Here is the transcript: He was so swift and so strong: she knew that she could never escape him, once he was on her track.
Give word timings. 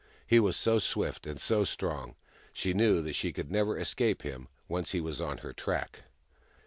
He 0.25 0.39
was 0.39 0.57
so 0.57 0.79
swift 0.79 1.27
and 1.27 1.39
so 1.39 1.63
strong: 1.63 2.15
she 2.53 2.73
knew 2.73 3.03
that 3.03 3.13
she 3.13 3.31
could 3.31 3.51
never 3.51 3.77
escape 3.77 4.23
him, 4.23 4.47
once 4.67 4.93
he 4.93 4.99
was 4.99 5.21
on 5.21 5.37
her 5.45 5.53
track. 5.53 6.05